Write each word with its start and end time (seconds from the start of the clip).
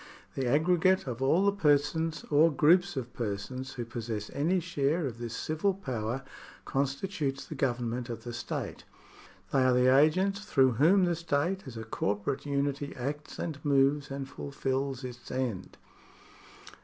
The 0.33 0.47
aggregate 0.47 1.05
of 1.05 1.21
all 1.21 1.45
the 1.45 1.51
persons 1.51 2.23
or 2.31 2.51
groups 2.51 2.97
of 2.97 3.13
persons 3.13 3.73
who 3.73 3.85
possess 3.85 4.31
any 4.33 4.59
share 4.59 5.05
of 5.05 5.19
this 5.19 5.35
civil 5.35 5.75
power 5.75 6.23
constitutes 6.65 7.45
the 7.45 7.53
Government 7.53 8.09
of 8.09 8.23
the 8.23 8.33
state. 8.33 8.83
They 9.53 9.61
are 9.63 9.73
the 9.73 9.95
agents 9.95 10.39
through 10.43 10.71
whom 10.71 11.05
the 11.05 11.15
state, 11.15 11.67
as 11.67 11.77
a 11.77 11.83
corporate 11.83 12.47
unity, 12.47 12.95
acts 12.95 13.37
and 13.37 13.63
moves 13.63 14.09
and 14.09 14.27
fulfils 14.27 15.03
its 15.03 15.29
end. 15.29 15.77